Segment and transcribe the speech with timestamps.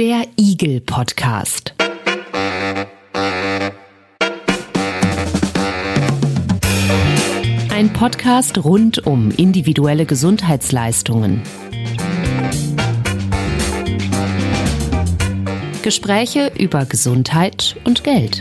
[0.00, 1.74] Der Igel Podcast.
[7.68, 11.42] Ein Podcast rund um individuelle Gesundheitsleistungen.
[15.82, 18.40] Gespräche über Gesundheit und Geld.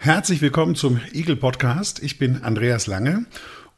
[0.00, 2.02] Herzlich willkommen zum Eagle Podcast.
[2.02, 3.26] Ich bin Andreas Lange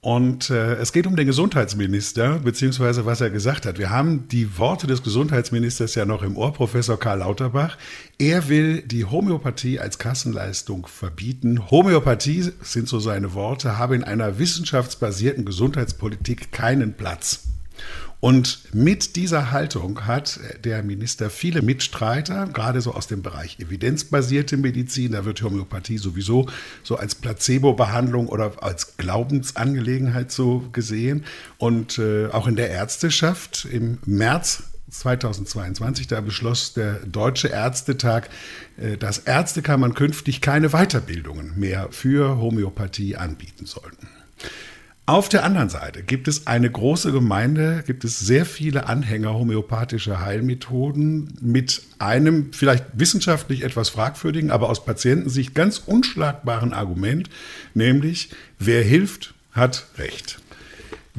[0.00, 3.78] und äh, es geht um den Gesundheitsminister, beziehungsweise was er gesagt hat.
[3.78, 7.76] Wir haben die Worte des Gesundheitsministers ja noch im Ohr, Professor Karl Lauterbach.
[8.16, 11.68] Er will die Homöopathie als Kassenleistung verbieten.
[11.70, 17.47] Homöopathie, sind so seine Worte, habe in einer wissenschaftsbasierten Gesundheitspolitik keinen Platz.
[18.20, 24.56] Und mit dieser Haltung hat der Minister viele Mitstreiter, gerade so aus dem Bereich evidenzbasierte
[24.56, 25.12] Medizin.
[25.12, 26.48] Da wird Homöopathie sowieso
[26.82, 31.24] so als Placebo-Behandlung oder als Glaubensangelegenheit so gesehen.
[31.58, 38.30] Und äh, auch in der Ärzteschaft im März 2022, da beschloss der Deutsche Ärztetag,
[38.78, 44.08] äh, dass Ärztekammern künftig keine Weiterbildungen mehr für Homöopathie anbieten sollten.
[45.08, 50.20] Auf der anderen Seite gibt es eine große Gemeinde, gibt es sehr viele Anhänger homöopathischer
[50.20, 57.30] Heilmethoden mit einem vielleicht wissenschaftlich etwas fragwürdigen, aber aus Patientensicht ganz unschlagbaren Argument,
[57.72, 60.40] nämlich wer hilft, hat Recht.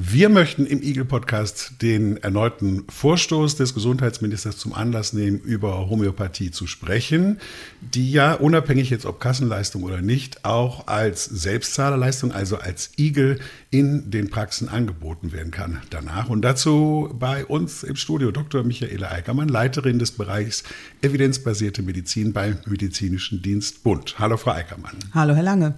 [0.02, 6.52] Wir möchten im Eagle Podcast den erneuten Vorstoß des Gesundheitsministers zum Anlass nehmen, über Homöopathie
[6.52, 7.38] zu sprechen,
[7.82, 13.40] die ja unabhängig jetzt ob Kassenleistung oder nicht, auch als Selbstzahlerleistung, also als Igel
[13.72, 16.30] in den Praxen angeboten werden kann danach.
[16.30, 18.64] Und dazu bei uns im Studio Dr.
[18.64, 20.64] Michaela Eickermann, Leiterin des Bereichs
[21.02, 24.18] evidenzbasierte Medizin beim Medizinischen Dienst Bund.
[24.18, 24.96] Hallo, Frau Eickermann.
[25.14, 25.76] Hallo, Herr Lange.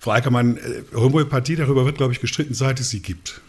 [0.00, 3.40] Frau Eickermann, äh, Homöopathie, darüber wird, glaube ich, gestritten, seit es sie gibt.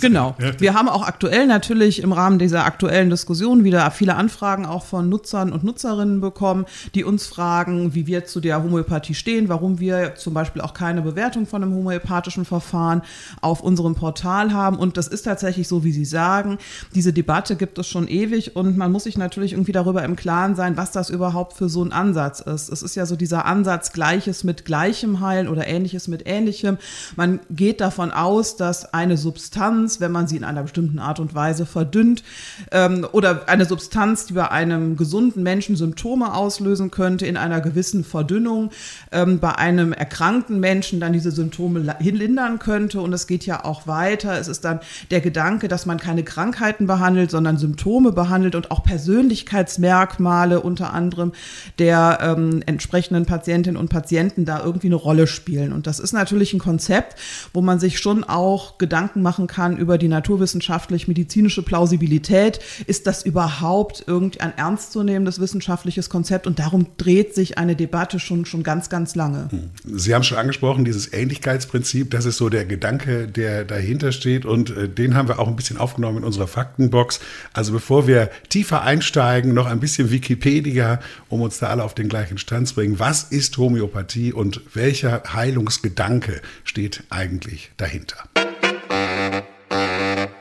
[0.00, 0.34] Genau.
[0.58, 5.08] Wir haben auch aktuell natürlich im Rahmen dieser aktuellen Diskussion wieder viele Anfragen auch von
[5.08, 6.64] Nutzern und Nutzerinnen bekommen,
[6.94, 11.02] die uns fragen, wie wir zu der Homöopathie stehen, warum wir zum Beispiel auch keine
[11.02, 13.02] Bewertung von einem homöopathischen Verfahren
[13.40, 14.78] auf unserem Portal haben.
[14.78, 16.58] Und das ist tatsächlich so, wie Sie sagen.
[16.94, 20.54] Diese Debatte gibt es schon ewig und man muss sich natürlich irgendwie darüber im Klaren
[20.54, 22.70] sein, was das überhaupt für so ein Ansatz ist.
[22.70, 26.78] Es ist ja so dieser Ansatz, Gleiches mit Gleichem heilen oder Ähnliches ähnliches mit ähnlichem.
[27.16, 31.34] Man geht davon aus, dass eine Substanz, wenn man sie in einer bestimmten Art und
[31.34, 32.22] Weise verdünnt,
[32.70, 38.04] ähm, oder eine Substanz, die bei einem gesunden Menschen Symptome auslösen könnte, in einer gewissen
[38.04, 38.70] Verdünnung,
[39.10, 43.00] ähm, bei einem erkrankten Menschen dann diese Symptome lindern könnte.
[43.00, 44.38] Und es geht ja auch weiter.
[44.38, 44.80] Es ist dann
[45.10, 51.32] der Gedanke, dass man keine Krankheiten behandelt, sondern Symptome behandelt und auch Persönlichkeitsmerkmale unter anderem
[51.78, 55.72] der ähm, entsprechenden Patientinnen und Patienten da irgendwie eine Rolle spielen.
[55.72, 57.18] Und das ist natürlich ein Konzept,
[57.52, 62.60] wo man sich schon auch Gedanken machen kann über die naturwissenschaftlich-medizinische Plausibilität.
[62.86, 66.46] Ist das überhaupt irgendein ernstzunehmendes wissenschaftliches Konzept?
[66.46, 69.48] Und darum dreht sich eine Debatte schon, schon ganz, ganz lange.
[69.50, 69.70] Hm.
[69.98, 74.44] Sie haben schon angesprochen, dieses Ähnlichkeitsprinzip, das ist so der Gedanke, der dahinter steht.
[74.44, 77.20] Und äh, den haben wir auch ein bisschen aufgenommen in unserer Faktenbox.
[77.54, 82.08] Also bevor wir tiefer einsteigen, noch ein bisschen Wikipedia, um uns da alle auf den
[82.08, 82.98] gleichen Stand zu bringen.
[82.98, 88.16] Was ist Homöopathie und welcher Heilungs Gedanke steht eigentlich dahinter?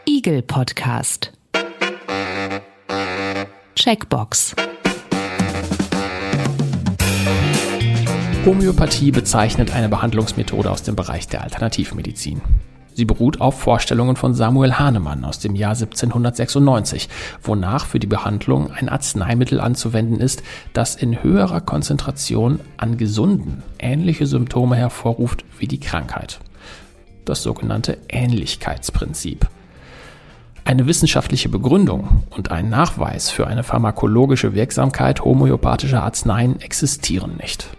[0.06, 1.32] Eagle Podcast.
[3.76, 4.56] Checkbox.
[8.46, 12.42] Homöopathie bezeichnet eine Behandlungsmethode aus dem Bereich der Alternativmedizin.
[12.98, 17.10] Sie beruht auf Vorstellungen von Samuel Hahnemann aus dem Jahr 1796,
[17.44, 20.42] wonach für die Behandlung ein Arzneimittel anzuwenden ist,
[20.74, 26.40] das in höherer Konzentration an Gesunden ähnliche Symptome hervorruft wie die Krankheit.
[27.24, 29.48] Das sogenannte Ähnlichkeitsprinzip.
[30.66, 37.77] Eine wissenschaftliche Begründung und ein Nachweis für eine pharmakologische Wirksamkeit homöopathischer Arzneien existieren nicht.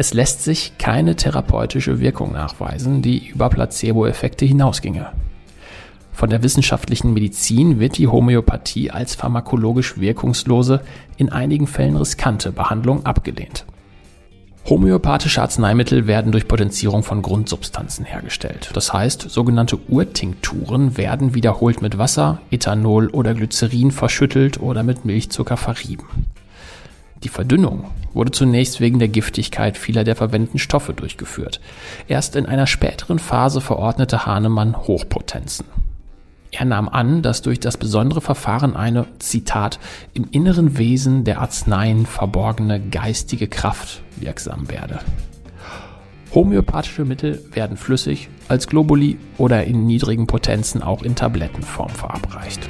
[0.00, 5.08] Es lässt sich keine therapeutische Wirkung nachweisen, die über Placebo-Effekte hinausginge.
[6.12, 10.82] Von der wissenschaftlichen Medizin wird die Homöopathie als pharmakologisch wirkungslose,
[11.16, 13.66] in einigen Fällen riskante Behandlung abgelehnt.
[14.68, 18.70] Homöopathische Arzneimittel werden durch Potenzierung von Grundsubstanzen hergestellt.
[18.74, 25.56] Das heißt, sogenannte Urtinkturen werden wiederholt mit Wasser, Ethanol oder Glycerin verschüttelt oder mit Milchzucker
[25.56, 26.06] verrieben.
[27.24, 27.84] Die Verdünnung
[28.14, 31.60] wurde zunächst wegen der Giftigkeit vieler der verwendeten Stoffe durchgeführt.
[32.06, 35.66] Erst in einer späteren Phase verordnete Hahnemann Hochpotenzen.
[36.50, 39.78] Er nahm an, dass durch das besondere Verfahren eine, Zitat,
[40.14, 45.00] im inneren Wesen der Arzneien verborgene geistige Kraft wirksam werde.
[46.34, 52.60] Homöopathische Mittel werden flüssig, als Globuli oder in niedrigen Potenzen auch in Tablettenform verabreicht.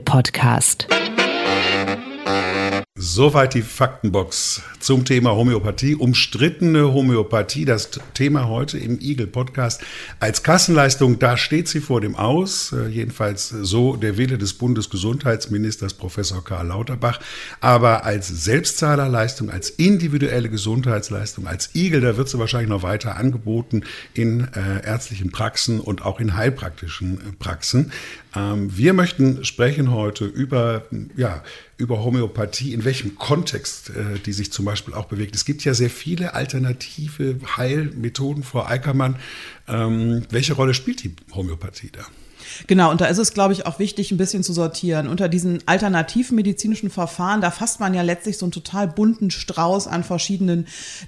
[0.00, 0.86] Podcast.
[3.04, 5.96] Soweit die Faktenbox zum Thema Homöopathie.
[5.96, 9.82] Umstrittene Homöopathie, das Thema heute im Eagle Podcast.
[10.20, 12.72] Als Kassenleistung, da steht sie vor dem Aus.
[12.72, 17.18] Äh, jedenfalls so der Wille des Bundesgesundheitsministers Professor Karl Lauterbach.
[17.60, 23.82] Aber als Selbstzahlerleistung, als individuelle Gesundheitsleistung, als Eagle, da wird sie wahrscheinlich noch weiter angeboten
[24.14, 27.90] in äh, ärztlichen Praxen und auch in heilpraktischen äh, Praxen.
[28.34, 30.86] Ähm, wir möchten sprechen heute über,
[31.16, 31.42] ja,
[31.76, 35.34] über Homöopathie, in welchem Kontext äh, die sich zum Beispiel auch bewegt.
[35.34, 39.16] Es gibt ja sehr viele alternative Heilmethoden, Frau Eickermann.
[39.68, 42.02] Ähm, welche Rolle spielt die Homöopathie da?
[42.66, 45.08] Genau, und da ist es, glaube ich, auch wichtig, ein bisschen zu sortieren.
[45.08, 49.86] Unter diesen alternativen medizinischen Verfahren, da fasst man ja letztlich so einen total bunten Strauß
[49.86, 50.66] an verschiedenen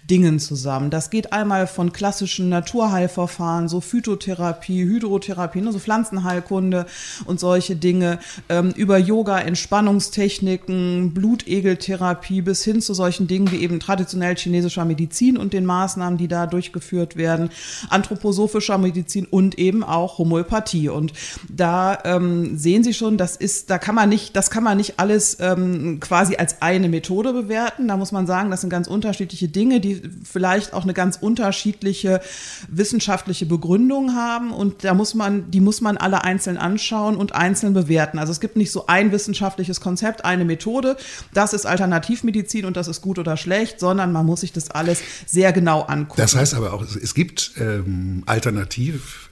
[0.08, 0.90] Dingen zusammen.
[0.90, 6.86] Das geht einmal von klassischen Naturheilverfahren, so Phytotherapie, Hydrotherapie, ne, so Pflanzenheilkunde
[7.26, 8.18] und solche Dinge,
[8.48, 15.36] ähm, über Yoga, Entspannungstechniken, Blutegeltherapie bis hin zu solchen Dingen wie eben traditionell chinesischer Medizin
[15.36, 17.50] und den Maßnahmen, die da durchgeführt werden,
[17.90, 20.88] anthroposophischer Medizin und eben auch Homöopathie.
[20.88, 21.12] Und
[21.48, 24.98] da ähm, sehen Sie schon, das ist, da kann man nicht, das kann man nicht
[24.98, 27.88] alles ähm, quasi als eine Methode bewerten.
[27.88, 32.20] Da muss man sagen, das sind ganz unterschiedliche Dinge, die vielleicht auch eine ganz unterschiedliche
[32.68, 34.52] wissenschaftliche Begründung haben.
[34.52, 38.18] Und da muss man, die muss man alle einzeln anschauen und einzeln bewerten.
[38.18, 40.96] Also es gibt nicht so ein wissenschaftliches Konzept, eine Methode.
[41.32, 45.00] Das ist Alternativmedizin und das ist gut oder schlecht, sondern man muss sich das alles
[45.26, 46.20] sehr genau angucken.
[46.20, 49.30] Das heißt aber auch, es gibt ähm, alternativ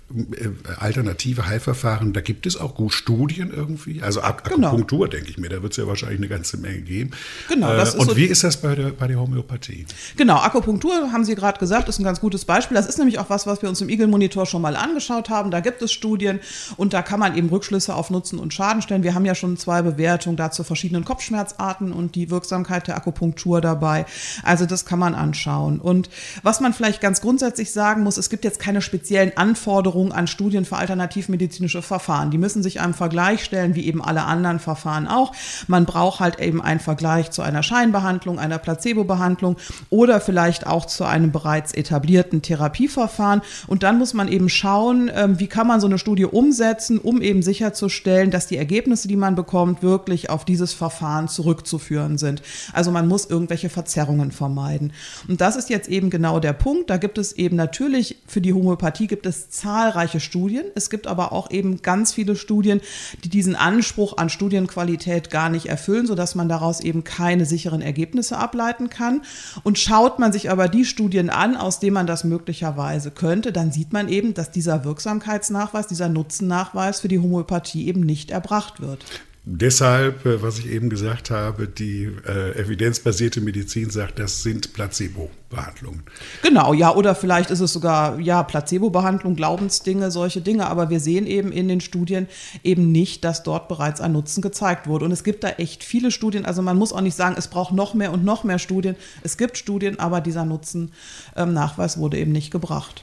[0.79, 4.03] alternative Heilverfahren, da gibt es auch gut Studien irgendwie.
[4.03, 4.69] Also Ak genau.
[4.69, 7.11] Akupunktur, denke ich mir, da wird es ja wahrscheinlich eine ganze Menge geben.
[7.49, 7.73] Genau.
[7.73, 9.87] Äh, und so wie ist das bei der, bei der Homöopathie?
[10.17, 12.77] Genau, Akupunktur, haben Sie gerade gesagt, ist ein ganz gutes Beispiel.
[12.77, 15.51] Das ist nämlich auch was, was wir uns im Eagle-Monitor schon mal angeschaut haben.
[15.51, 16.41] Da gibt es Studien
[16.77, 19.03] und da kann man eben Rückschlüsse auf Nutzen und Schaden stellen.
[19.03, 24.07] Wir haben ja schon zwei Bewertungen dazu verschiedenen Kopfschmerzarten und die Wirksamkeit der Akupunktur dabei.
[24.43, 25.79] Also das kann man anschauen.
[25.79, 26.11] Und
[26.43, 30.27] was man vielleicht ganz grundsätzlich sagen muss, es gibt jetzt keine speziellen Anforderungen Anforderungen an
[30.27, 32.31] Studien für alternativmedizinische Verfahren.
[32.31, 35.33] Die müssen sich einem Vergleich stellen, wie eben alle anderen Verfahren auch.
[35.69, 39.57] Man braucht halt eben einen Vergleich zu einer Scheinbehandlung, einer Placebo-Behandlung
[39.91, 43.43] oder vielleicht auch zu einem bereits etablierten Therapieverfahren.
[43.67, 47.23] Und dann muss man eben schauen, ähm, wie kann man so eine Studie umsetzen, um
[47.23, 52.43] eben sicherzustellen, dass die Ergebnisse, die man bekommt, wirklich auf dieses Verfahren zurückzuführen sind.
[52.73, 54.93] Also man muss irgendwelche Verzerrungen vermeiden.
[55.29, 56.91] Und das ist jetzt eben genau der Punkt.
[56.91, 60.65] Da gibt es eben natürlich für die Homöopathie gibt es zahlreiche zahlreiche Studien.
[60.75, 62.81] Es gibt aber auch eben ganz viele Studien,
[63.25, 68.39] die diesen Anspruch an Studienqualität gar nicht erfüllen, sodass man daraus eben keine sicheren Ergebnisse
[68.39, 69.23] ableiten kann.
[69.63, 73.73] Und schaut man sich aber die Studien an, aus denen man das möglicherweise könnte, dann
[73.73, 79.05] sieht man eben, dass dieser Wirksamkeitsnachweis, dieser Nutzennachweis für die Homöopathie eben nicht erbracht wird.
[79.45, 86.05] Deshalb, äh, was ich eben gesagt habe, die äh, evidenzbasierte Medizin sagt, das sind Placebo-Behandlungen.
[86.45, 91.27] Genau, ja, oder vielleicht ist es sogar, ja, Placebo-Behandlung, Glaubensdinge, solche Dinge, aber wir sehen
[91.27, 92.29] eben in den Studien
[92.63, 95.07] eben nicht, dass dort bereits ein Nutzen gezeigt wurde.
[95.07, 97.75] Und es gibt da echt viele Studien, also man muss auch nicht sagen, es braucht
[97.75, 98.95] noch mehr und noch mehr Studien.
[99.25, 103.03] Es gibt Studien, aber dieser Nutzennachweis ähm, wurde eben nicht gebracht.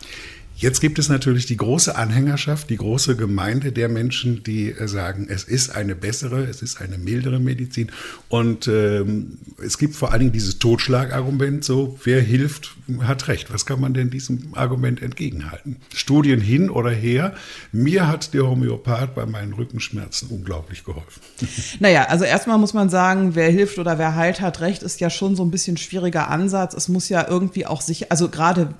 [0.59, 5.27] Jetzt gibt es natürlich die große Anhängerschaft, die große Gemeinde der Menschen, die äh, sagen,
[5.29, 7.93] es ist eine bessere, es ist eine mildere Medizin.
[8.27, 13.53] Und ähm, es gibt vor allen Dingen dieses Totschlagargument, so, wer hilft, hat recht.
[13.53, 15.77] Was kann man denn diesem Argument entgegenhalten?
[15.95, 17.35] Studien hin oder her.
[17.71, 21.21] Mir hat der Homöopath bei meinen Rückenschmerzen unglaublich geholfen.
[21.79, 25.09] Naja, also erstmal muss man sagen, wer hilft oder wer heilt, hat recht, ist ja
[25.09, 26.73] schon so ein bisschen schwieriger Ansatz.
[26.73, 28.73] Es muss ja irgendwie auch sicher, also gerade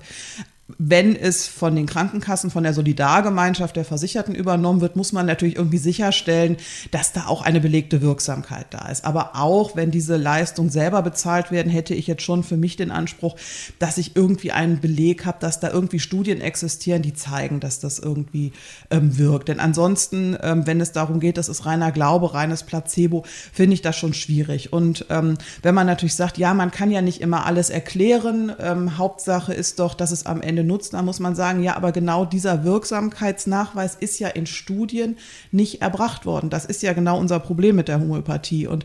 [0.78, 5.56] wenn es von den Krankenkassen, von der Solidargemeinschaft der Versicherten übernommen wird, muss man natürlich
[5.56, 6.56] irgendwie sicherstellen,
[6.90, 9.04] dass da auch eine belegte Wirksamkeit da ist.
[9.04, 12.90] Aber auch wenn diese Leistungen selber bezahlt werden, hätte ich jetzt schon für mich den
[12.90, 13.36] Anspruch,
[13.78, 17.98] dass ich irgendwie einen Beleg habe, dass da irgendwie Studien existieren, die zeigen, dass das
[17.98, 18.52] irgendwie
[18.90, 19.48] ähm, wirkt.
[19.48, 23.82] Denn ansonsten, ähm, wenn es darum geht, das ist reiner Glaube, reines Placebo, finde ich
[23.82, 24.72] das schon schwierig.
[24.72, 28.98] Und ähm, wenn man natürlich sagt, ja, man kann ja nicht immer alles erklären, ähm,
[28.98, 31.92] Hauptsache ist doch, dass es am Ende Ende nutzt, dann muss man sagen, ja, aber
[31.92, 35.16] genau dieser Wirksamkeitsnachweis ist ja in Studien
[35.50, 36.50] nicht erbracht worden.
[36.50, 38.66] Das ist ja genau unser Problem mit der Homöopathie.
[38.66, 38.84] Und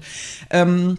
[0.50, 0.98] ähm,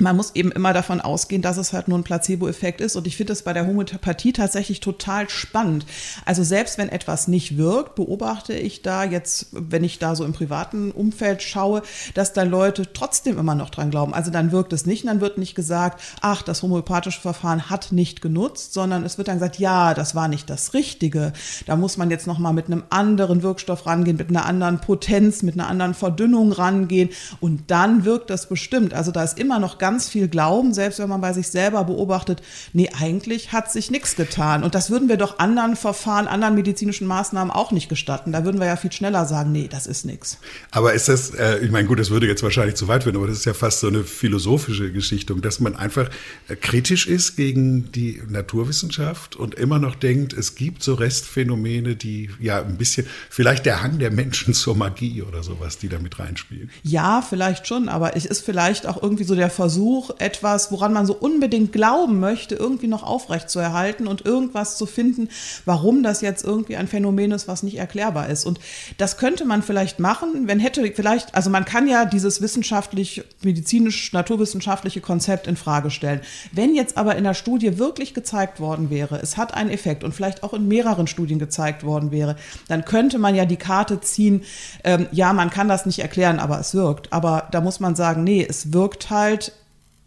[0.00, 2.96] man muss eben immer davon ausgehen, dass es halt nur ein Placebo-Effekt ist.
[2.96, 5.86] Und ich finde es bei der Homöopathie tatsächlich total spannend.
[6.24, 10.32] Also selbst wenn etwas nicht wirkt, beobachte ich da jetzt, wenn ich da so im
[10.32, 11.82] privaten Umfeld schaue,
[12.14, 14.14] dass da Leute trotzdem immer noch dran glauben.
[14.14, 17.92] Also dann wirkt es nicht, und dann wird nicht gesagt, ach, das homöopathische Verfahren hat
[17.92, 21.32] nicht genutzt, sondern es wird dann gesagt, ja, das war nicht das Richtige.
[21.66, 25.54] Da muss man jetzt nochmal mit einem anderen Wirkstoff rangehen, mit einer anderen Potenz, mit
[25.54, 27.10] einer anderen Verdünnung rangehen.
[27.40, 28.94] Und dann wirkt das bestimmt.
[28.94, 31.82] Also da ist immer noch ganz ganz viel glauben, selbst wenn man bei sich selber
[31.82, 32.42] beobachtet,
[32.72, 34.62] nee, eigentlich hat sich nichts getan.
[34.62, 38.30] Und das würden wir doch anderen Verfahren, anderen medizinischen Maßnahmen auch nicht gestatten.
[38.30, 40.38] Da würden wir ja viel schneller sagen, nee, das ist nichts.
[40.70, 43.26] Aber ist das, äh, ich meine, gut, das würde jetzt wahrscheinlich zu weit führen, aber
[43.26, 46.08] das ist ja fast so eine philosophische Geschichte, dass man einfach
[46.46, 52.30] äh, kritisch ist gegen die Naturwissenschaft und immer noch denkt, es gibt so Restphänomene, die
[52.38, 56.20] ja ein bisschen, vielleicht der Hang der Menschen zur Magie oder sowas, die da mit
[56.20, 56.70] reinspielen.
[56.84, 60.92] Ja, vielleicht schon, aber es ist vielleicht auch irgendwie so der Versuch, Versuch, etwas, woran
[60.92, 65.28] man so unbedingt glauben möchte, irgendwie noch aufrechtzuerhalten und irgendwas zu finden,
[65.64, 68.46] warum das jetzt irgendwie ein Phänomen ist, was nicht erklärbar ist.
[68.46, 68.58] Und
[68.98, 74.12] das könnte man vielleicht machen, wenn hätte vielleicht, also man kann ja dieses wissenschaftlich, medizinisch,
[74.12, 76.20] naturwissenschaftliche Konzept in Frage stellen.
[76.50, 80.16] Wenn jetzt aber in der Studie wirklich gezeigt worden wäre, es hat einen Effekt und
[80.16, 82.34] vielleicht auch in mehreren Studien gezeigt worden wäre,
[82.66, 84.42] dann könnte man ja die Karte ziehen,
[84.82, 87.12] ähm, ja, man kann das nicht erklären, aber es wirkt.
[87.12, 89.52] Aber da muss man sagen, nee, es wirkt halt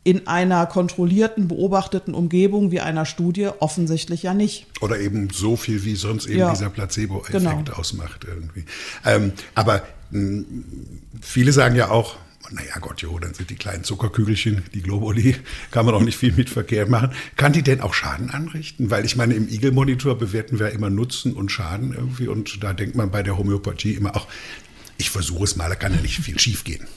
[0.03, 4.67] in einer kontrollierten, beobachteten Umgebung wie einer Studie offensichtlich ja nicht.
[4.81, 7.77] Oder eben so viel, wie sonst eben ja, dieser Placebo-Effekt genau.
[7.77, 8.65] ausmacht irgendwie.
[9.05, 10.65] Ähm, aber mh, hm,
[11.21, 12.17] viele sagen ja auch,
[12.51, 15.35] naja Gott, jo, dann sind die kleinen Zuckerkügelchen, die Globuli,
[15.71, 17.11] kann man auch nicht viel mit Verkehr machen.
[17.37, 18.91] Kann die denn auch Schaden anrichten?
[18.91, 22.95] Weil ich meine, im Igel-Monitor bewerten wir immer Nutzen und Schaden irgendwie und da denkt
[22.95, 24.27] man bei der Homöopathie immer auch,
[24.97, 26.87] ich versuche es mal, da kann ja nicht viel schiefgehen.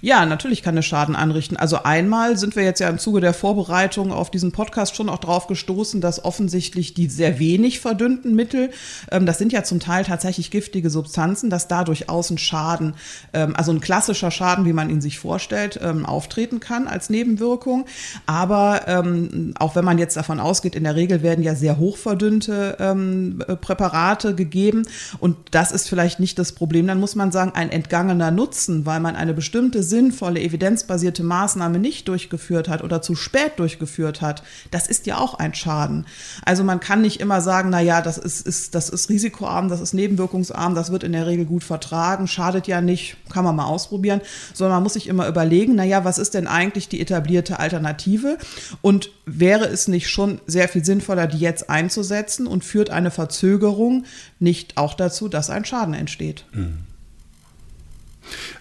[0.00, 1.56] Ja, natürlich kann es Schaden anrichten.
[1.56, 5.18] Also einmal sind wir jetzt ja im Zuge der Vorbereitung auf diesen Podcast schon auch
[5.18, 8.70] drauf gestoßen, dass offensichtlich die sehr wenig verdünnten Mittel,
[9.10, 12.94] ähm, das sind ja zum Teil tatsächlich giftige Substanzen, dass dadurch außen Schaden,
[13.32, 17.86] ähm, also ein klassischer Schaden, wie man ihn sich vorstellt, ähm, auftreten kann als Nebenwirkung.
[18.26, 22.76] Aber ähm, auch wenn man jetzt davon ausgeht, in der Regel werden ja sehr hochverdünnte
[22.80, 24.86] ähm, äh, Präparate gegeben
[25.18, 29.00] und das ist vielleicht nicht das Problem, dann muss man sagen, ein entgangener Nutzen, weil
[29.00, 34.42] man eine bestimmte bestimmte sinnvolle, evidenzbasierte Maßnahme nicht durchgeführt hat oder zu spät durchgeführt hat,
[34.70, 36.06] das ist ja auch ein Schaden.
[36.44, 39.80] Also man kann nicht immer sagen, na ja, das ist, ist, das ist risikoarm, das
[39.80, 43.66] ist nebenwirkungsarm, das wird in der Regel gut vertragen, schadet ja nicht, kann man mal
[43.66, 44.20] ausprobieren,
[44.54, 48.38] sondern man muss sich immer überlegen, na ja, was ist denn eigentlich die etablierte Alternative
[48.82, 54.04] und wäre es nicht schon sehr viel sinnvoller, die jetzt einzusetzen und führt eine Verzögerung
[54.38, 56.44] nicht auch dazu, dass ein Schaden entsteht?
[56.52, 56.85] Mhm.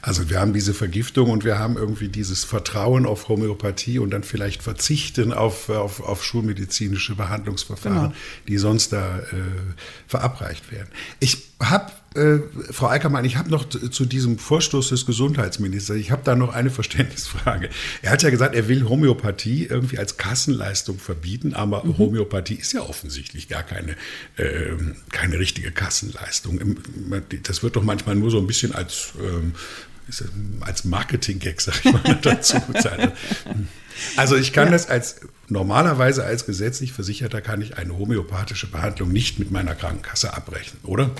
[0.02, 4.24] Also wir haben diese Vergiftung und wir haben irgendwie dieses Vertrauen auf Homöopathie und dann
[4.24, 8.14] vielleicht verzichten auf, auf, auf schulmedizinische Behandlungsverfahren, genau.
[8.48, 9.24] die sonst da äh,
[10.08, 10.90] verabreicht werden.
[11.20, 12.40] Ich habe äh,
[12.72, 16.70] Frau Eickermann, ich habe noch zu diesem Vorstoß des Gesundheitsministers, ich habe da noch eine
[16.72, 17.70] Verständnisfrage.
[18.02, 21.98] Er hat ja gesagt, er will Homöopathie irgendwie als Kassenleistung verbieten, aber mhm.
[21.98, 23.92] Homöopathie ist ja offensichtlich gar keine,
[24.38, 24.74] äh,
[25.12, 26.78] keine richtige Kassenleistung.
[27.44, 29.54] Das wird doch manchmal nur so ein bisschen als, ähm,
[30.62, 33.14] als Marketing-Gag, sag ich mal, dazu bezeichnet.
[34.18, 34.72] Also ich kann ja.
[34.72, 40.34] das als Normalerweise als gesetzlich Versicherter kann ich eine homöopathische Behandlung nicht mit meiner Krankenkasse
[40.34, 41.12] abrechnen, oder?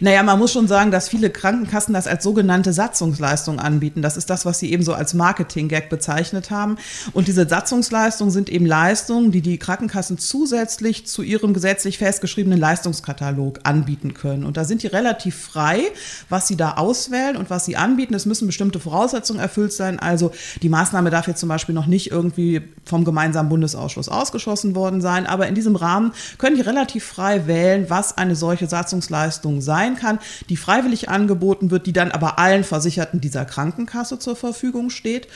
[0.00, 4.00] Naja, man muss schon sagen, dass viele Krankenkassen das als sogenannte Satzungsleistung anbieten.
[4.00, 6.78] Das ist das, was sie eben so als Marketing-Gag bezeichnet haben.
[7.12, 13.60] Und diese Satzungsleistungen sind eben Leistungen, die die Krankenkassen zusätzlich zu ihrem gesetzlich festgeschriebenen Leistungskatalog
[13.64, 14.44] anbieten können.
[14.44, 15.82] Und da sind die relativ frei,
[16.30, 18.14] was sie da auswählen und was sie anbieten.
[18.14, 19.98] Es müssen bestimmte Voraussetzungen erfüllt sein.
[19.98, 24.74] Also die Maßnahme darf jetzt zum Beispiel noch nicht irgendwie vom gemeinsamen Bundes Bundesausschuss ausgeschlossen
[24.74, 25.26] worden sein.
[25.26, 30.18] Aber in diesem Rahmen können die relativ frei wählen, was eine solche Satzungsleistung sein kann,
[30.48, 35.28] die freiwillig angeboten wird, die dann aber allen Versicherten dieser Krankenkasse zur Verfügung steht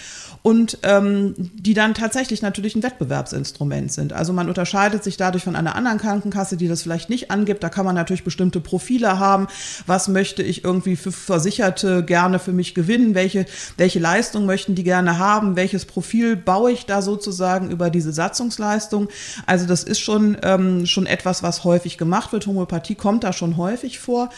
[0.43, 4.13] und ähm, die dann tatsächlich natürlich ein Wettbewerbsinstrument sind.
[4.15, 7.63] Also man unterscheidet sich dadurch von einer anderen Krankenkasse, die das vielleicht nicht angibt.
[7.63, 9.49] Da kann man natürlich bestimmte Profile haben.
[9.87, 13.15] Was möchte ich irgendwie für Versicherte gerne für mich gewinnen?
[13.15, 13.45] Welche,
[13.77, 15.57] welche Leistung möchten die gerne haben?
[15.57, 19.09] Welches Profil baue ich da sozusagen über diese Satzungsleistung?
[19.45, 22.47] Also das ist schon, ähm, schon etwas, was häufig gemacht wird.
[22.47, 24.31] Homöopathie kommt da schon häufig vor.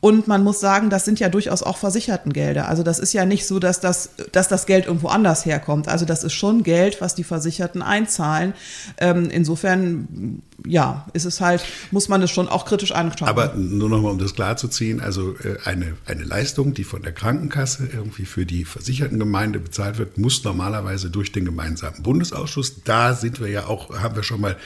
[0.00, 2.68] Und man muss sagen, das sind ja durchaus auch Versichertengelder.
[2.68, 5.88] Also das ist ja nicht so, dass das, dass das Geld irgendwo anders herkommt.
[5.88, 8.52] Also das ist schon Geld, was die Versicherten einzahlen.
[8.98, 13.28] Ähm, insofern ja, ist es halt, muss man es schon auch kritisch anschauen.
[13.28, 17.88] Aber nur nochmal, um das klarzuziehen, also äh, eine, eine Leistung, die von der Krankenkasse
[17.92, 22.82] irgendwie für die versicherten Gemeinde bezahlt wird, muss normalerweise durch den gemeinsamen Bundesausschuss.
[22.84, 24.56] Da sind wir ja auch, haben wir schon mal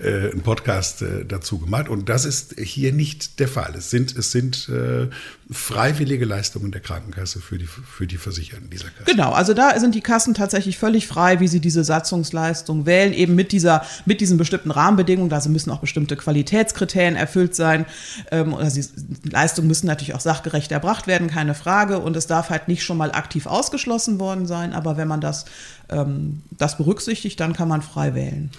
[0.00, 1.88] äh, einen Podcast äh, dazu gemacht.
[1.88, 3.74] Und das ist hier nicht der Fall.
[3.76, 5.08] Es sind, es sind äh,
[5.50, 9.04] freiwillige Leistungen der Krankenkasse für die, für die Versicherten dieser Kasse.
[9.04, 13.34] Genau, also da sind die Kassen tatsächlich völlig frei, wie sie diese Satzungsleistung wählen, eben
[13.34, 15.32] mit, dieser, mit diesen bestimmten Rahmenbedingungen.
[15.32, 17.84] Also müssen auch bestimmte Qualitätskriterien erfüllt sein.
[18.30, 21.98] Ähm, also die Leistungen müssen natürlich auch sachgerecht erbracht werden, keine Frage.
[21.98, 24.72] Und es darf halt nicht schon mal aktiv ausgeschlossen worden sein.
[24.72, 25.44] Aber wenn man das,
[25.90, 28.50] ähm, das berücksichtigt, dann kann man frei wählen.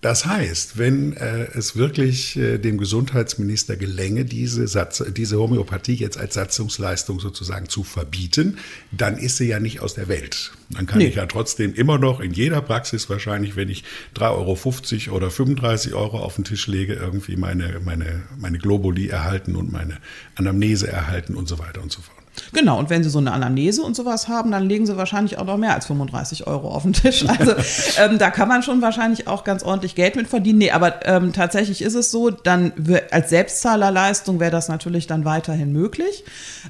[0.00, 6.16] Das heißt, wenn äh, es wirklich äh, dem Gesundheitsminister gelänge, diese, Satz, diese Homöopathie jetzt
[6.16, 8.56] als Satzungsleistung sozusagen zu verbieten,
[8.92, 10.52] dann ist sie ja nicht aus der Welt.
[10.70, 11.08] Dann kann nee.
[11.08, 13.84] ich ja trotzdem immer noch in jeder Praxis wahrscheinlich, wenn ich
[14.16, 19.54] 3,50 Euro oder 35 Euro auf den Tisch lege, irgendwie meine, meine, meine Globuli erhalten
[19.54, 19.98] und meine
[20.34, 22.19] Anamnese erhalten und so weiter und so fort.
[22.52, 25.44] Genau, und wenn Sie so eine Anamnese und sowas haben, dann legen Sie wahrscheinlich auch
[25.44, 27.24] noch mehr als 35 Euro auf den Tisch.
[27.40, 27.54] Also
[27.98, 30.58] ähm, da kann man schon wahrscheinlich auch ganz ordentlich Geld mit verdienen.
[30.58, 32.72] Nee, aber ähm, tatsächlich ist es so, dann
[33.10, 36.24] als Selbstzahlerleistung wäre das natürlich dann weiterhin möglich.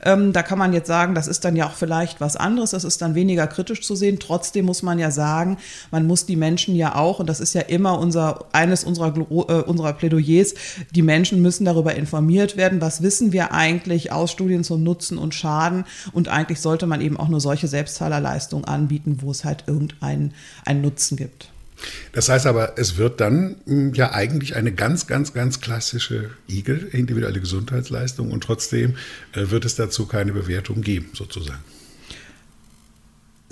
[0.05, 2.85] Ähm, da kann man jetzt sagen, das ist dann ja auch vielleicht was anderes, das
[2.85, 4.19] ist dann weniger kritisch zu sehen.
[4.21, 5.59] Trotzdem muss man ja sagen,
[5.91, 9.63] man muss die Menschen ja auch, und das ist ja immer unser, eines unserer, äh,
[9.63, 10.55] unserer Plädoyers,
[10.95, 15.35] die Menschen müssen darüber informiert werden, was wissen wir eigentlich aus Studien zum Nutzen und
[15.35, 15.85] Schaden Schaden.
[16.13, 20.33] Und eigentlich sollte man eben auch nur solche Selbstzahlerleistungen anbieten, wo es halt irgendeinen
[20.65, 21.51] einen Nutzen gibt.
[22.13, 26.89] Das heißt aber, es wird dann hm, ja eigentlich eine ganz, ganz, ganz klassische Igel,
[26.93, 28.97] individuelle Gesundheitsleistung und trotzdem
[29.33, 31.65] äh, wird es dazu keine Bewertung geben, sozusagen.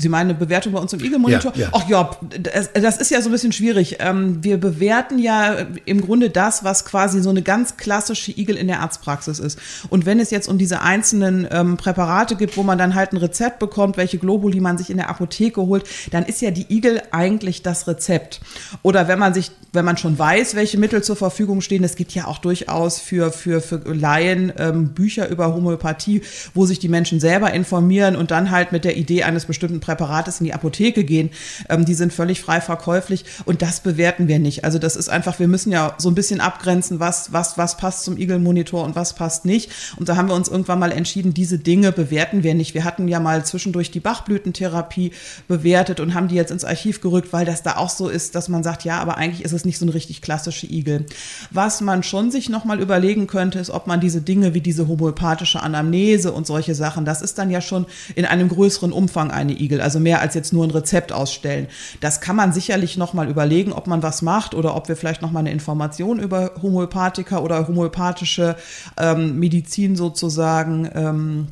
[0.01, 1.53] Sie meinen eine Bewertung bei uns im Eagle-Monitor?
[1.57, 1.69] Ja, ja.
[1.73, 3.97] Ach ja, das, das, ist ja so ein bisschen schwierig.
[3.99, 8.69] Ähm, wir bewerten ja im Grunde das, was quasi so eine ganz klassische Igel in
[8.69, 9.59] der Arztpraxis ist.
[9.91, 13.17] Und wenn es jetzt um diese einzelnen ähm, Präparate gibt, wo man dann halt ein
[13.17, 17.03] Rezept bekommt, welche Globuli man sich in der Apotheke holt, dann ist ja die Igel
[17.11, 18.41] eigentlich das Rezept.
[18.83, 22.15] Oder wenn man sich, wenn man schon weiß, welche Mittel zur Verfügung stehen, es gibt
[22.15, 26.23] ja auch durchaus für, für, für Laien ähm, Bücher über Homöopathie,
[26.55, 30.41] wo sich die Menschen selber informieren und dann halt mit der Idee eines bestimmten Präparates
[30.41, 31.31] in die Apotheke gehen.
[31.71, 34.65] Ähm, die sind völlig frei verkäuflich und das bewerten wir nicht.
[34.65, 38.05] Also das ist einfach, wir müssen ja so ein bisschen abgrenzen, was, was, was passt
[38.05, 39.71] zum Eagle Monitor und was passt nicht.
[39.97, 42.75] Und da haben wir uns irgendwann mal entschieden, diese Dinge bewerten wir nicht.
[42.75, 45.13] Wir hatten ja mal zwischendurch die Bachblütentherapie
[45.47, 48.51] bewertet und haben die jetzt ins Archiv gerückt, weil das da auch so ist, dass
[48.51, 51.07] man sagt, ja, aber eigentlich ist es nicht so eine richtig klassische Igel.
[51.51, 55.63] Was man schon sich nochmal überlegen könnte, ist, ob man diese Dinge wie diese homöopathische
[55.63, 59.78] Anamnese und solche Sachen, das ist dann ja schon in einem größeren Umfang eine Igel.
[59.79, 61.69] Lebensmittel, also mehr als jetzt nur ein Rezept ausstellen.
[62.01, 65.41] Das kann man sicherlich nochmal überlegen, ob man was macht oder ob wir vielleicht nochmal
[65.41, 68.57] eine Information über Homöopathika oder homöopathische
[68.97, 71.47] ähm, Medizin sozusagen ähm,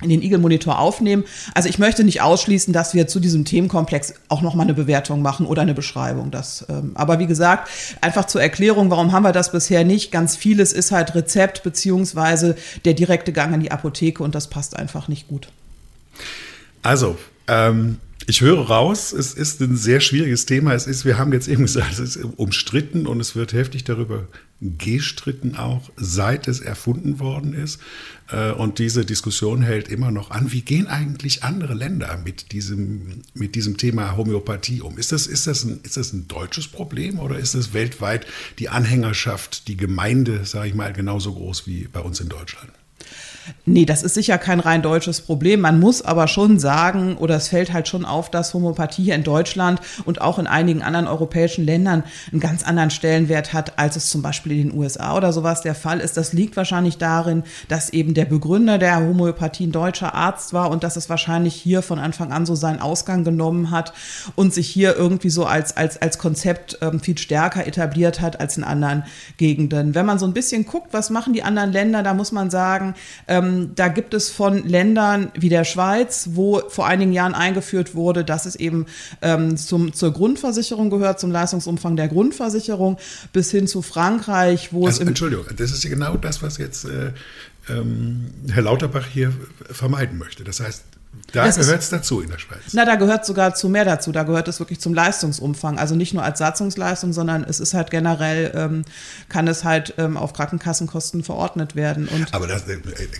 [0.00, 1.24] in den Eagle Monitor aufnehmen.
[1.54, 5.22] Also ich möchte nicht ausschließen, dass wir zu diesem Themenkomplex auch noch mal eine Bewertung
[5.22, 6.30] machen oder eine Beschreibung.
[6.30, 7.68] Das, ähm, aber wie gesagt,
[8.00, 10.12] einfach zur Erklärung, warum haben wir das bisher nicht?
[10.12, 14.76] Ganz vieles ist halt Rezept beziehungsweise der direkte Gang in die Apotheke und das passt
[14.76, 15.48] einfach nicht gut.
[16.82, 20.74] Also ähm, ich höre raus, es ist ein sehr schwieriges Thema.
[20.74, 24.28] Es ist, wir haben jetzt eben gesagt, es ist umstritten und es wird heftig darüber
[24.60, 27.80] gestritten auch, seit es erfunden worden ist.
[28.30, 30.52] Äh, und diese Diskussion hält immer noch an.
[30.52, 34.98] Wie gehen eigentlich andere Länder mit diesem, mit diesem Thema Homöopathie um?
[34.98, 38.26] Ist das, ist, das ein, ist das ein deutsches Problem oder ist es weltweit
[38.58, 42.72] die Anhängerschaft, die Gemeinde, sage ich mal, genauso groß wie bei uns in Deutschland?
[43.64, 45.60] Nee, das ist sicher kein rein deutsches Problem.
[45.60, 49.24] Man muss aber schon sagen, oder es fällt halt schon auf, dass Homöopathie hier in
[49.24, 54.08] Deutschland und auch in einigen anderen europäischen Ländern einen ganz anderen Stellenwert hat, als es
[54.08, 56.16] zum Beispiel in den USA oder sowas der Fall ist.
[56.16, 60.82] Das liegt wahrscheinlich darin, dass eben der Begründer der Homöopathie ein deutscher Arzt war und
[60.82, 63.92] dass es wahrscheinlich hier von Anfang an so seinen Ausgang genommen hat
[64.34, 68.56] und sich hier irgendwie so als, als, als Konzept ähm, viel stärker etabliert hat als
[68.56, 69.04] in anderen
[69.36, 69.94] Gegenden.
[69.94, 72.94] Wenn man so ein bisschen guckt, was machen die anderen Länder, da muss man sagen,
[73.26, 77.94] äh, ähm, da gibt es von Ländern wie der Schweiz, wo vor einigen Jahren eingeführt
[77.94, 78.86] wurde, dass es eben
[79.22, 82.98] ähm, zum, zur Grundversicherung gehört, zum Leistungsumfang der Grundversicherung,
[83.32, 85.08] bis hin zu Frankreich, wo also, es.
[85.08, 87.12] Entschuldigung, das ist genau das, was jetzt äh,
[87.68, 89.32] ähm, Herr Lauterbach hier
[89.70, 90.44] vermeiden möchte.
[90.44, 90.84] Das heißt,
[91.32, 92.60] da gehört es dazu in der Schweiz.
[92.72, 94.12] Na, da gehört sogar zu mehr dazu.
[94.12, 95.78] Da gehört es wirklich zum Leistungsumfang.
[95.78, 98.84] Also nicht nur als Satzungsleistung, sondern es ist halt generell, ähm,
[99.28, 102.08] kann es halt ähm, auf Krankenkassenkosten verordnet werden.
[102.08, 102.78] Und Aber das, äh,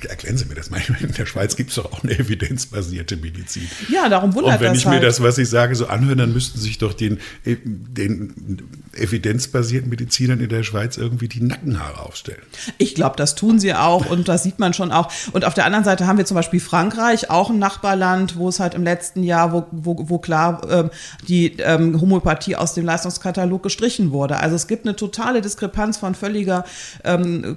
[0.08, 0.80] erklären Sie mir das mal.
[1.00, 3.68] In der Schweiz gibt es doch auch eine evidenzbasierte Medizin.
[3.90, 5.00] Ja, darum wundert das Und wenn ich halt.
[5.00, 8.62] mir das, was ich sage, so anhöre, dann müssten sich doch den, äh, den
[8.94, 12.42] evidenzbasierten Medizinern in der Schweiz irgendwie die Nackenhaare aufstellen.
[12.78, 15.12] Ich glaube, das tun sie auch und das sieht man schon auch.
[15.32, 18.58] Und auf der anderen Seite haben wir zum Beispiel Frankreich, auch ein Nachbarland, wo es
[18.60, 20.90] halt im letzten Jahr, wo, wo, wo klar ähm,
[21.28, 24.38] die ähm, Homöopathie aus dem Leistungskatalog gestrichen wurde.
[24.38, 26.64] Also es gibt eine totale Diskrepanz von völliger,
[27.04, 27.56] ähm,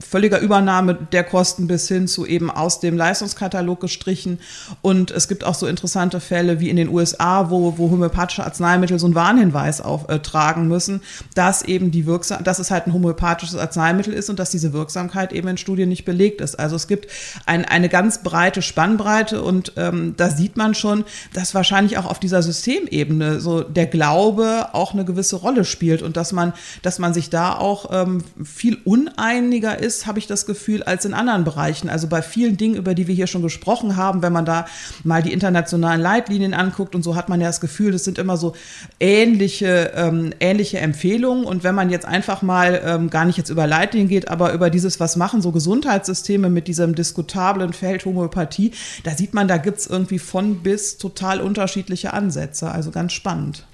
[0.00, 4.38] völliger Übernahme der Kosten bis hin zu eben aus dem Leistungskatalog gestrichen.
[4.82, 8.98] Und es gibt auch so interessante Fälle wie in den USA, wo, wo homöopathische Arzneimittel
[8.98, 11.00] so einen Warnhinweis auftragen äh, müssen,
[11.34, 15.32] dass eben die Wirksam dass es halt ein homöopathisches Arzneimittel ist und dass diese Wirksamkeit
[15.32, 16.58] eben in Studien nicht belegt ist.
[16.58, 17.10] Also es gibt
[17.46, 22.18] ein, eine ganz breite Spannbreite und ähm, da sieht man schon, dass wahrscheinlich auch auf
[22.18, 27.14] dieser Systemebene so der Glaube auch eine gewisse Rolle spielt und dass man, dass man
[27.14, 31.88] sich da auch ähm, viel uneiniger ist, habe ich das Gefühl, als in anderen Bereichen.
[31.88, 34.66] Also bei vielen Dingen, über die wir hier schon gesprochen haben, wenn man da
[35.02, 38.36] mal die internationalen Leitlinien anguckt und so hat man ja das Gefühl, das sind immer
[38.36, 38.54] so
[39.00, 41.44] ähnliche, ähm, ähnliche Empfehlungen.
[41.44, 44.70] Und wenn man jetzt einfach mal ähm, gar nicht jetzt über Leitlinien geht, aber über
[44.70, 49.78] dieses, was machen so Gesundheitssysteme mit diesem diskutablen Feld Homöopathie, da sieht man, da gibt
[49.78, 52.70] es irgendwie von bis total unterschiedliche Ansätze.
[52.70, 53.66] Also ganz spannend.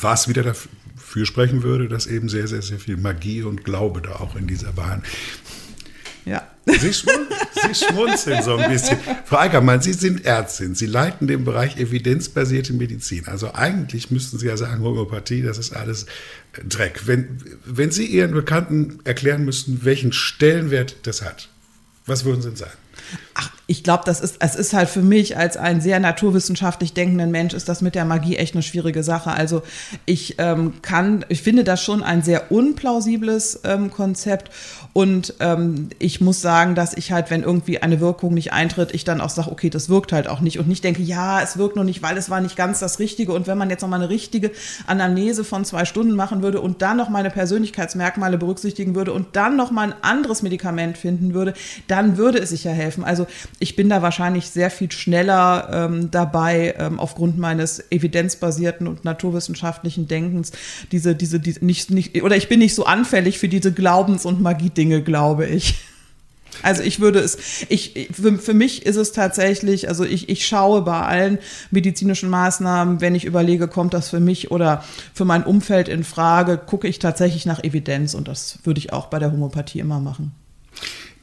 [0.00, 4.16] Was wieder dafür sprechen würde, dass eben sehr, sehr, sehr viel Magie und Glaube da
[4.16, 5.02] auch in dieser Bahn
[6.24, 6.48] ja.
[6.66, 7.26] Sie, schmun
[7.62, 8.98] Sie schmunzeln so ein bisschen.
[9.24, 10.74] Frau Eickermann, Sie sind Ärztin.
[10.74, 13.26] Sie leiten den Bereich evidenzbasierte Medizin.
[13.26, 16.06] Also eigentlich müssten Sie ja sagen, Homöopathie, das ist alles
[16.68, 17.02] Dreck.
[17.06, 21.48] Wenn, wenn Sie Ihren Bekannten erklären müssten, welchen Stellenwert das hat,
[22.06, 22.78] was würden Sie denn sagen?
[23.34, 27.30] Ach, ich glaube, das ist, es ist halt für mich als ein sehr naturwissenschaftlich denkenden
[27.30, 29.30] Mensch, ist das mit der Magie echt eine schwierige Sache.
[29.30, 29.62] Also
[30.06, 34.50] ich ähm, kann, ich finde das schon ein sehr unplausibles ähm, Konzept.
[34.92, 39.04] Und ähm, ich muss sagen, dass ich halt, wenn irgendwie eine Wirkung nicht eintritt, ich
[39.04, 40.58] dann auch sage, okay, das wirkt halt auch nicht.
[40.58, 43.32] Und nicht denke, ja, es wirkt noch nicht, weil es war nicht ganz das Richtige.
[43.32, 44.50] Und wenn man jetzt noch mal eine richtige
[44.88, 49.54] Anamnese von zwei Stunden machen würde und dann noch meine Persönlichkeitsmerkmale berücksichtigen würde und dann
[49.56, 51.54] noch mal ein anderes Medikament finden würde,
[51.86, 53.04] dann würde es sicher helfen.
[53.04, 53.28] Also
[53.60, 60.08] ich bin da wahrscheinlich sehr viel schneller ähm, dabei, ähm, aufgrund meines evidenzbasierten und naturwissenschaftlichen
[60.08, 60.52] Denkens,
[60.90, 64.40] diese, diese, diese nicht, nicht, oder ich bin nicht so anfällig für diese Glaubens- und
[64.40, 65.76] Magie-Dinge, glaube ich.
[66.62, 70.82] Also ich würde es, ich, für, für, mich ist es tatsächlich, also ich, ich schaue
[70.82, 71.38] bei allen
[71.70, 76.58] medizinischen Maßnahmen, wenn ich überlege, kommt das für mich oder für mein Umfeld in Frage,
[76.58, 80.32] gucke ich tatsächlich nach Evidenz und das würde ich auch bei der Homöopathie immer machen.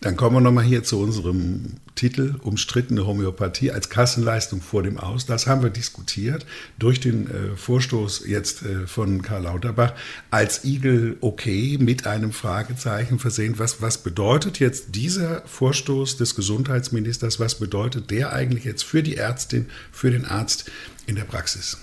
[0.07, 5.25] Dann kommen wir nochmal hier zu unserem Titel Umstrittene Homöopathie als Kassenleistung vor dem Aus.
[5.25, 6.45] Das haben wir diskutiert
[6.79, 9.91] durch den äh, Vorstoß jetzt äh, von Karl Lauterbach
[10.31, 13.59] als Igel okay mit einem Fragezeichen versehen.
[13.59, 17.41] Was, was bedeutet jetzt dieser Vorstoß des Gesundheitsministers?
[17.41, 20.71] Was bedeutet der eigentlich jetzt für die Ärztin, für den Arzt
[21.05, 21.79] in der Praxis?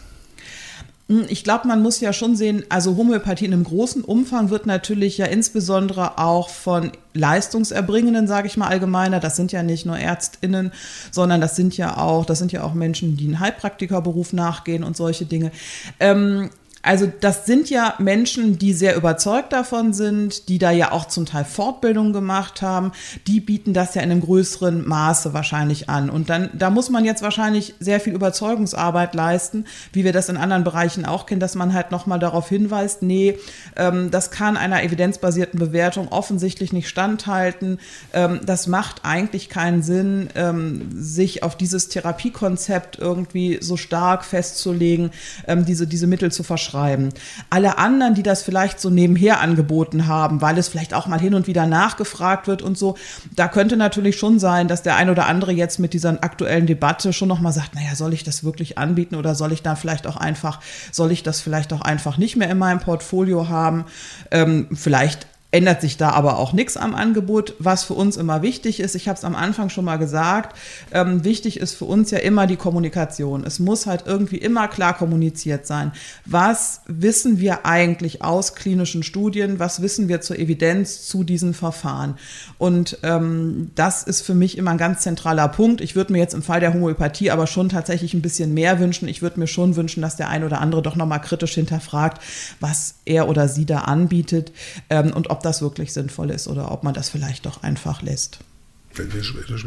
[1.08, 4.66] Hm, ich glaube, man muss ja schon sehen, also Homöopathie in einem großen Umfang wird
[4.66, 9.98] natürlich ja insbesondere auch von Leistungserbringenden, sage ich mal allgemeiner, das sind ja nicht nur
[9.98, 10.72] Ärztinnen,
[11.10, 14.96] sondern das sind ja auch, das sind ja auch Menschen, die einen Heilpraktikerberuf nachgehen und
[14.96, 15.52] solche Dinge.
[16.00, 16.50] Ähm,
[16.84, 21.24] also das sind ja Menschen, die sehr überzeugt davon sind, die da ja auch zum
[21.24, 22.92] Teil Fortbildungen gemacht haben.
[23.26, 26.10] Die bieten das ja in einem größeren Maße wahrscheinlich an.
[26.10, 30.36] Und dann, da muss man jetzt wahrscheinlich sehr viel Überzeugungsarbeit leisten, wie wir das in
[30.36, 33.38] anderen Bereichen auch kennen, dass man halt nochmal darauf hinweist, nee,
[33.76, 37.78] ähm, das kann einer evidenzbasierten Bewertung offensichtlich nicht standhalten.
[38.12, 45.12] Ähm, das macht eigentlich keinen Sinn, ähm, sich auf dieses Therapiekonzept irgendwie so stark festzulegen,
[45.48, 47.10] ähm, diese, diese Mittel zu verschreiben schreiben.
[47.50, 51.34] Alle anderen, die das vielleicht so nebenher angeboten haben, weil es vielleicht auch mal hin
[51.34, 52.96] und wieder nachgefragt wird und so,
[53.36, 57.12] da könnte natürlich schon sein, dass der ein oder andere jetzt mit dieser aktuellen Debatte
[57.12, 60.16] schon nochmal sagt, naja, soll ich das wirklich anbieten oder soll ich da vielleicht auch
[60.16, 60.60] einfach,
[60.90, 63.84] soll ich das vielleicht auch einfach nicht mehr in meinem Portfolio haben?
[64.30, 67.54] Ähm, vielleicht ändert sich da aber auch nichts am Angebot.
[67.60, 70.58] Was für uns immer wichtig ist, ich habe es am Anfang schon mal gesagt,
[70.90, 73.44] ähm, wichtig ist für uns ja immer die Kommunikation.
[73.44, 75.92] Es muss halt irgendwie immer klar kommuniziert sein.
[76.24, 79.60] Was wissen wir eigentlich aus klinischen Studien?
[79.60, 82.16] Was wissen wir zur Evidenz zu diesen Verfahren?
[82.58, 85.80] Und ähm, das ist für mich immer ein ganz zentraler Punkt.
[85.80, 89.06] Ich würde mir jetzt im Fall der Homöopathie aber schon tatsächlich ein bisschen mehr wünschen.
[89.06, 92.20] Ich würde mir schon wünschen, dass der ein oder andere doch nochmal kritisch hinterfragt,
[92.58, 94.50] was er oder sie da anbietet
[94.90, 98.38] ähm, und ob das wirklich sinnvoll ist oder ob man das vielleicht doch einfach lässt.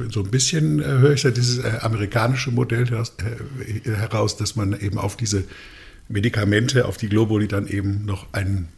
[0.10, 4.80] So ein bisschen äh, höre ich ja dieses äh, amerikanische Modell äh, heraus, dass man
[4.80, 5.44] eben auf diese
[6.08, 8.70] Medikamente, auf die Globuli dann eben noch einen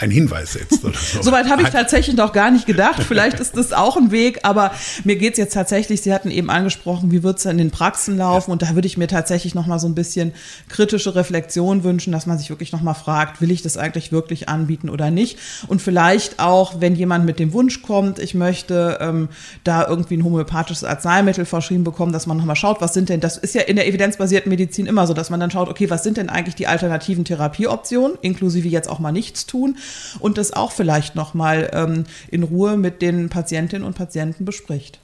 [0.00, 0.82] einen Hinweis setzt.
[0.84, 1.22] Oder so.
[1.22, 3.02] Soweit habe ich tatsächlich noch gar nicht gedacht.
[3.02, 4.72] Vielleicht ist das auch ein Weg, aber
[5.04, 8.16] mir geht es jetzt tatsächlich, Sie hatten eben angesprochen, wie wird es in den Praxen
[8.16, 8.50] laufen?
[8.50, 10.32] Und da würde ich mir tatsächlich noch mal so ein bisschen
[10.68, 14.48] kritische Reflexion wünschen, dass man sich wirklich noch mal fragt, will ich das eigentlich wirklich
[14.48, 15.38] anbieten oder nicht?
[15.68, 19.28] Und vielleicht auch, wenn jemand mit dem Wunsch kommt, ich möchte ähm,
[19.64, 23.20] da irgendwie ein homöopathisches Arzneimittel verschrieben bekommen, dass man noch mal schaut, was sind denn,
[23.20, 26.02] das ist ja in der evidenzbasierten Medizin immer so, dass man dann schaut, okay, was
[26.02, 29.76] sind denn eigentlich die alternativen Therapieoptionen, inklusive jetzt auch mal nichts tun
[30.18, 34.98] und das auch vielleicht noch mal ähm, in Ruhe mit den Patientinnen und Patienten bespricht.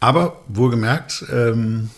[0.00, 1.90] Aber wohlgemerkt, ähm,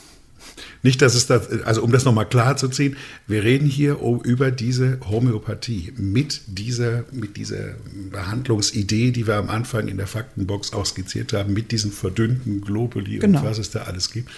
[0.85, 4.51] nicht, dass es das, also um das nochmal klar zu ziehen, wir reden hier über
[4.51, 7.77] diese Homöopathie mit dieser, mit dieser
[8.11, 13.19] Behandlungsidee, die wir am Anfang in der Faktenbox auch skizziert haben, mit diesen verdünnten Globuli
[13.19, 13.39] genau.
[13.39, 14.31] und was es da alles gibt.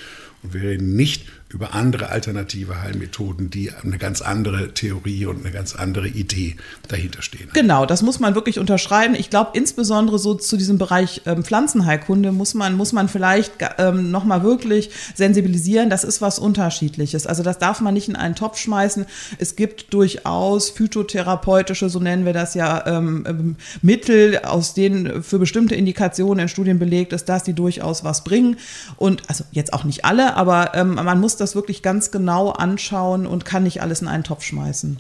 [0.45, 5.53] Und wir reden nicht über andere alternative Heilmethoden, die eine ganz andere Theorie und eine
[5.53, 6.57] ganz andere Idee
[6.89, 7.49] dahinter stehen.
[7.53, 9.15] Genau, das muss man wirklich unterschreiben.
[9.15, 14.11] Ich glaube, insbesondere so zu diesem Bereich ähm, Pflanzenheilkunde muss man, muss man vielleicht ähm,
[14.11, 15.89] nochmal wirklich sensibilisieren.
[15.89, 17.29] Das ist was Unterschiedliches.
[17.29, 19.07] Also das darf man nicht in einen Topf schmeißen.
[19.39, 25.39] Es gibt durchaus phytotherapeutische, so nennen wir das ja, ähm, ähm Mittel, aus denen für
[25.39, 28.57] bestimmte Indikationen in Studien belegt ist, dass die durchaus was bringen.
[28.97, 33.27] Und also jetzt auch nicht alle, aber ähm, man muss das wirklich ganz genau anschauen
[33.27, 34.99] und kann nicht alles in einen Topf schmeißen.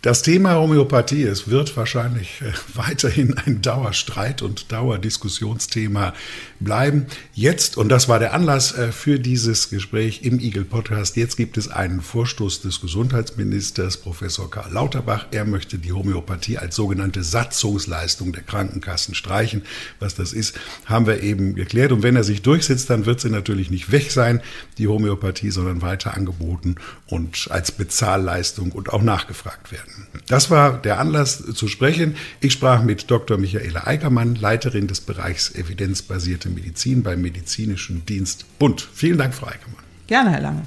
[0.00, 6.14] Das Thema Homöopathie, es wird wahrscheinlich äh, weiterhin ein Dauerstreit und Dauerdiskussionsthema
[6.60, 7.06] bleiben.
[7.34, 11.58] Jetzt, und das war der Anlass äh, für dieses Gespräch im Eagle Podcast, jetzt gibt
[11.58, 15.26] es einen Vorstoß des Gesundheitsministers, Professor Karl Lauterbach.
[15.32, 19.62] Er möchte die Homöopathie als sogenannte Satzungsleistung der Krankenkassen streichen.
[19.98, 20.54] Was das ist,
[20.86, 21.90] haben wir eben geklärt.
[21.90, 24.42] Und wenn er sich durchsetzt, dann wird sie natürlich nicht weg sein,
[24.78, 26.76] die Homöopathie, sondern weiter angeboten
[27.08, 29.87] und als Bezahlleistung und auch nachgefragt werden.
[30.26, 32.16] Das war der Anlass zu sprechen.
[32.40, 33.38] Ich sprach mit Dr.
[33.38, 38.86] Michaela Eickermann, Leiterin des Bereichs evidenzbasierte Medizin beim Medizinischen Dienst Bund.
[38.92, 39.84] Vielen Dank, Frau Eickermann.
[40.06, 40.62] Gerne, Herr Lange.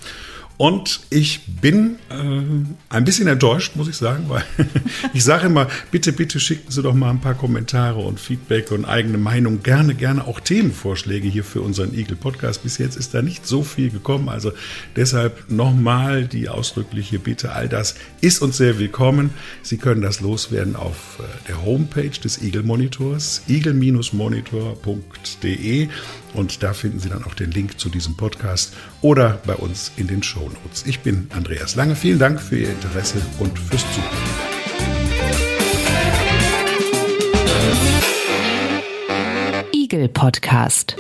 [0.62, 2.14] Und ich bin äh,
[2.90, 4.44] ein bisschen enttäuscht, muss ich sagen, weil
[5.12, 8.86] ich sage immer, bitte, bitte schicken Sie doch mal ein paar Kommentare und Feedback und
[8.86, 9.64] eigene Meinung.
[9.64, 12.62] Gerne, gerne auch Themenvorschläge hier für unseren Eagle Podcast.
[12.62, 14.30] Bis jetzt ist da nicht so viel gekommen.
[14.30, 14.52] Also
[14.96, 17.54] deshalb nochmal die ausdrückliche Bitte.
[17.54, 19.32] All das ist uns sehr willkommen.
[19.64, 25.90] Sie können das loswerden auf äh, der Homepage des Eagle Monitors, eagle-monitor.de.
[26.34, 30.08] Und da finden Sie dann auch den Link zu diesem Podcast oder bei uns in
[30.08, 30.86] den Show Notes.
[30.86, 31.96] Ich bin Andreas Lange.
[31.96, 34.52] Vielen Dank für Ihr Interesse und fürs Zuhören.
[39.74, 40.96] Eagle Podcast.